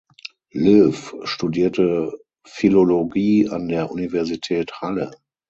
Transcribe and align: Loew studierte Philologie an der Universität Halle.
Loew 0.55 0.93
studierte 1.27 2.11
Philologie 2.43 3.49
an 3.49 3.67
der 3.67 3.91
Universität 3.91 4.81
Halle. 4.81 5.11